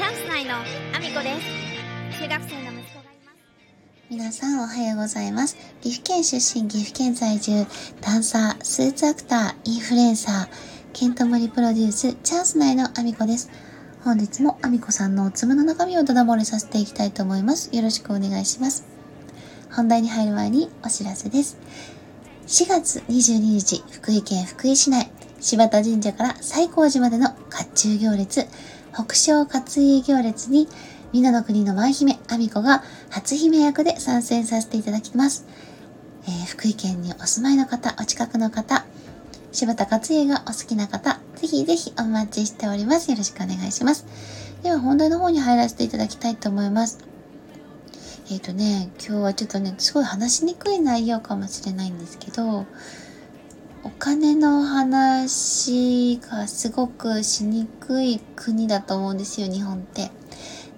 [0.00, 1.38] チャンス内のアミコで
[2.08, 3.38] す中学生の息子がいます
[4.08, 5.58] 皆さんおはようございます。
[5.82, 7.66] 岐阜県出身、岐阜県在住、
[8.00, 13.50] ダンサー、スーツアクター、インフルエンサー、ケントモリプロデュース、チャンス内のアミコです。
[14.02, 17.76] 本日もアミコさんのおつむの中身をだだ漏れさせていきたいと思います。
[17.76, 18.86] よろしくお願いします。
[19.70, 21.58] 本題に入る前にお知らせです。
[22.46, 25.10] 4月22日、福井県福井市内、
[25.40, 28.46] 柴田神社から西光寺までの甲冑行列、
[28.92, 30.68] 北昇勝家行列に、
[31.12, 35.46] 美濃の国の舞姫、アミコが初姫役で参戦させていただきます。
[36.24, 38.84] えー福井県にお住まいの方、お近くの方、
[39.52, 43.10] 柴田勝家がお好きな方、ぜひぜひお待ちしております。
[43.10, 44.06] よろしくお願いします。
[44.62, 46.98] では本題の方に入らせていただきたいと思います。
[48.30, 52.66] えっ、とね、今日はちょっとね、すごい話しにくい内容かもしれないんですけど、
[53.82, 60.10] お金の話がすごくしにくい国だと思うんですよ、日本って。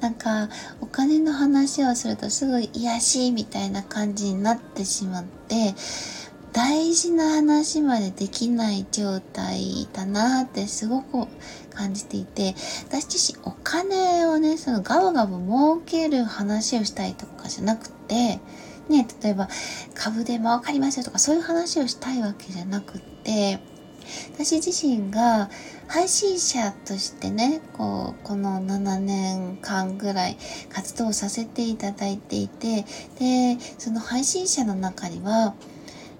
[0.00, 0.48] なんか、
[0.80, 5.74] お金の話をするとすぐ癒しいみたいな感じになってしまって、
[6.52, 11.28] 大事な話までできない状態だなってすごく
[11.70, 12.56] 感じていて、
[12.88, 18.40] 私自身お金をね、そのガブガブ儲ける話をしたいとかじゃなくて、
[18.88, 19.48] ね、例えば
[19.94, 23.60] 株で儲かりますよとかそういう話をしたいわけじゃなくって、
[24.34, 25.50] 私自身が
[25.86, 30.36] 配信者としてね、こう、この7年間ぐらい
[30.70, 32.84] 活動させていただいていて、
[33.18, 35.54] で、その配信者の中には、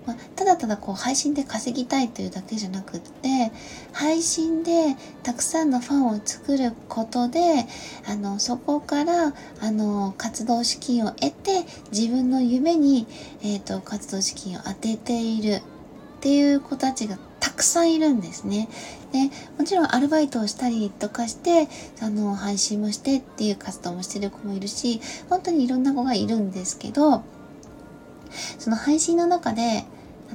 [0.09, 3.53] まあただただこう配信で稼ぎたいというだけじゃなくって
[3.93, 7.67] 配信でたくさんのファンを作ることで
[8.07, 13.07] あのそこからあの活動資金を得て自分の夢に、
[13.43, 18.69] えー、と活動資金を当てているっていう子たちがたくさんいるんですね。
[19.13, 21.69] でもちろんアルバイトをしたりとかして
[22.01, 27.23] あの配信もしてっていう活動もしてる子もいるし本当にいろんな子がいるんですけど
[28.59, 29.85] その配信の中で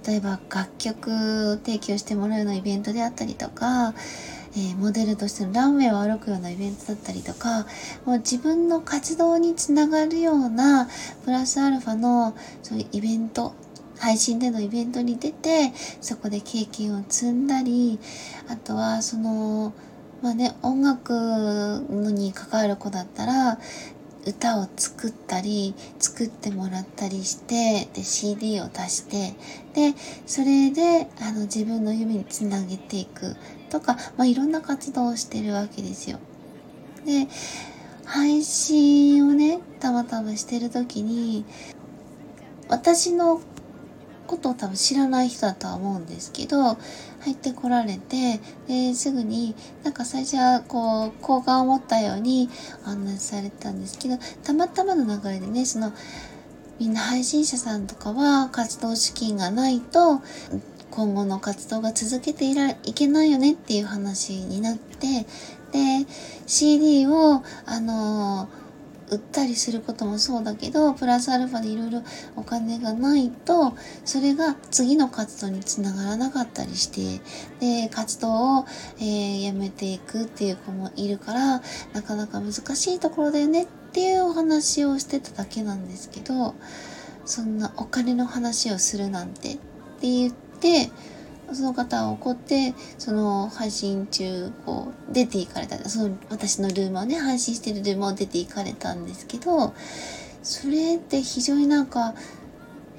[0.05, 1.11] 例えば楽曲
[1.51, 3.93] を提供してもらうようなイベントであったりとか、
[4.55, 7.65] えーモデルとしてのランウェイを歩くようなイベントだったりとか
[8.05, 10.87] もう自分の活動につながるような
[11.25, 13.53] プラスアルファのそういうイベント
[13.97, 15.71] 配信でのイベントに出て
[16.01, 17.99] そこで経験を積んだり
[18.47, 19.73] あとはその
[20.21, 21.13] まあね音楽
[21.89, 23.59] に関わる子だったら
[24.25, 29.34] 歌を作ったり作ってもらったりしてで CD を出して
[29.73, 33.35] でそれであの自分の夢につなげていく
[33.69, 36.19] とか、まあ、いろんな活動をしてるわけですよ。
[37.06, 37.28] で
[38.06, 41.45] 配信をねたまたましてる時に
[42.69, 43.41] 私の
[44.28, 46.78] ことを多分知らない人だとは思うんですけど
[47.22, 52.50] 入ってこられてですぐになんか最初はこう好感を持ったように
[52.85, 55.94] 案内されたんですけどたまたまの流れでねその
[56.79, 60.22] みんな配信者さんとかは活動資金がないと
[60.91, 65.25] 今後の活動が続けていらいけないよねっていう話になって
[65.72, 66.05] で
[66.45, 68.47] CD をあの
[69.13, 72.01] 売ったりすることもそうだけどプラスアルファでいろいろ
[72.35, 73.74] お金がないと
[74.06, 77.22] それが次の活動につながらなかったりして
[77.59, 78.66] で活動を、
[79.00, 81.62] えーやめていくっていう子もいるから
[81.94, 86.56] なかなか難しいところだよねっていうお話をしてただけなんですけど
[87.25, 89.59] そんなお金の話をするなんてって
[90.02, 90.90] 言って
[91.51, 95.77] その方は怒ってその配信中こう出て行かれた。
[95.89, 99.73] その私のルームをね配信してるルームを出て行かれたんですけど
[100.41, 102.15] それって非常になんか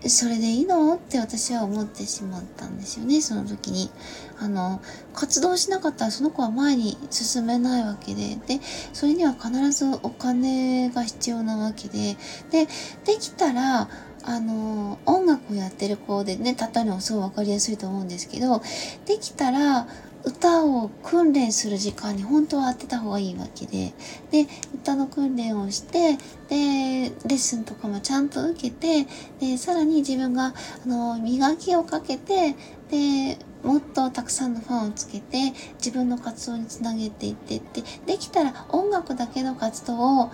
[0.07, 0.97] それでいいの？
[0.97, 3.91] って私は思ってしまったんですよねその時に。
[4.39, 4.83] あの
[5.15, 8.37] 活動しなかったらその子は前に進めないわけで。
[8.47, 8.61] で
[8.93, 12.17] それには必ずお金が必要なわけで。
[12.51, 12.67] で
[13.05, 13.89] できたら
[14.27, 18.61] あの音楽をやってる子でね例えるのはすごい分かりやすいと思うんですけど
[19.07, 19.87] できたら
[20.25, 23.93] 歌を訓練する時間に本当は当てた方がいいわけで。
[24.31, 26.17] で歌の訓練をして
[26.49, 29.07] でレッスンとかもちゃんと受けて
[29.41, 30.55] でさらに自分が
[30.85, 32.55] あの磨きをかけて
[32.91, 40.31] でもっとたくさんのファンをつけて自分の活動につなげていってってできたら音楽だけの活動を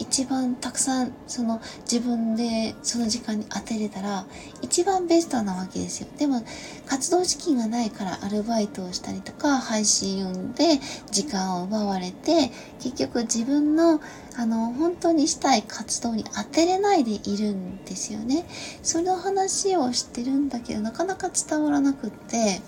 [0.00, 4.24] 一番たくさんその自分でその時間に当てれたら
[4.62, 6.08] 一番ベストなわけですよ。
[6.16, 6.42] でも
[6.86, 10.80] 活動資金がないからアルバイトをしたりとか配信で
[11.10, 12.50] 時間を奪われて
[12.80, 14.00] 結局自分の
[14.36, 18.46] あの本当にしたい活動に当てれないでいるんですよね。
[18.82, 22.62] その話をしてるんだけどなかなか伝わらなくって。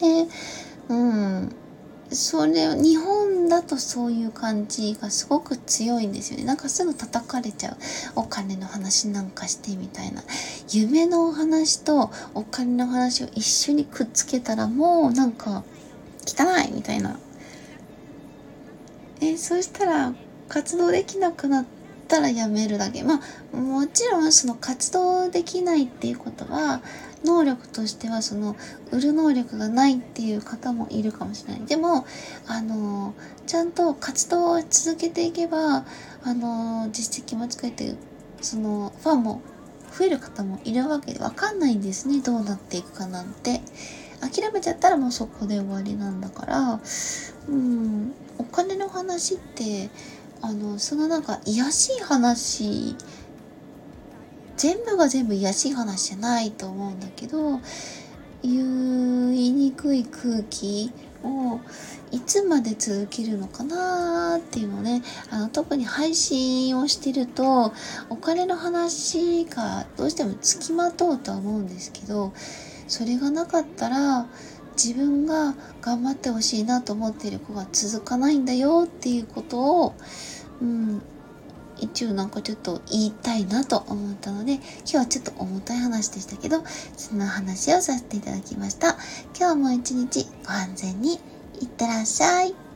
[0.00, 0.26] で
[0.88, 1.52] うん。
[2.10, 6.44] それ日本だとそういう感じがすごく強いんですよね。
[6.44, 7.76] なんかすぐ叩かれちゃう。
[8.16, 10.22] お金の話なんかしてみたいな。
[10.70, 15.64] 夢のお話とお金の話を一緒にくっつけたらもうなんか
[16.26, 17.18] 汚いみたいな。
[19.20, 20.14] え、そしたら
[20.48, 21.64] 活動できなくなっ
[22.06, 23.02] たらやめるだけ。
[23.02, 23.20] ま
[23.52, 26.80] あ、もちろんその活動できないっていうことは、
[27.24, 28.56] 能力としてはその
[28.90, 31.66] 売る能力がないっていう方もいるかもしれない。
[31.66, 32.06] でも、
[32.46, 33.14] あの、
[33.46, 35.84] ちゃんと活動を続けていけば、
[36.22, 37.94] あの、実績もつけて、
[38.40, 39.42] その、ファンも
[39.96, 42.20] 増える方もいるわけで、わかんないんですね。
[42.20, 43.60] どうなっていくかなんて。
[44.20, 46.80] 諦めちゃったらもうそこで終わりなんだから、
[47.48, 49.90] うん、お金の話って、
[50.40, 52.96] あの、そのなんか、癒しい話、
[54.58, 57.60] 全部が全部癒しい話じゃないと思うんだけど、
[58.42, 61.60] 言いにくい空気を
[62.10, 67.72] いつまで続けるのかなーっていうのね、あの、特に配信をしてると、
[68.10, 72.32] お金の話がどうしても付きまとうとは思うんですけど、
[72.88, 74.26] それがなかったら、
[74.72, 79.94] 自分が頑張ってほしいなと思っている子が続かないんだよっていうことを、
[80.62, 81.02] うん、
[81.80, 86.62] 一応なんかちょっと言いたいなと思ったので、今日はちょっと重たい話でしたけど、
[86.96, 88.96] そんな話をさせていただきました。
[89.38, 91.14] 今日も一日ご安全に
[91.60, 92.67] いってらっしゃい。